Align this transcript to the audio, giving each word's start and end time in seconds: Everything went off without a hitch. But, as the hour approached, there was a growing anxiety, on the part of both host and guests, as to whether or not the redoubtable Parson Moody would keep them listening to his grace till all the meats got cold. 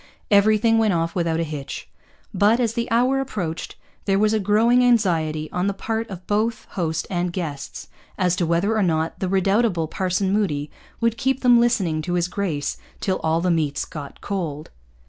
Everything 0.31 0.79
went 0.79 0.93
off 0.95 1.13
without 1.13 1.39
a 1.39 1.43
hitch. 1.43 1.87
But, 2.33 2.59
as 2.59 2.73
the 2.73 2.89
hour 2.89 3.19
approached, 3.19 3.75
there 4.05 4.17
was 4.17 4.33
a 4.33 4.39
growing 4.39 4.83
anxiety, 4.83 5.47
on 5.51 5.67
the 5.67 5.75
part 5.75 6.09
of 6.09 6.25
both 6.25 6.65
host 6.71 7.05
and 7.11 7.31
guests, 7.31 7.87
as 8.17 8.35
to 8.37 8.47
whether 8.47 8.75
or 8.75 8.81
not 8.81 9.19
the 9.19 9.29
redoubtable 9.29 9.87
Parson 9.87 10.33
Moody 10.33 10.71
would 11.01 11.19
keep 11.19 11.41
them 11.41 11.59
listening 11.59 12.01
to 12.01 12.13
his 12.15 12.27
grace 12.29 12.77
till 12.99 13.19
all 13.19 13.41
the 13.41 13.51
meats 13.51 13.85
got 13.85 14.21
cold. 14.21 14.71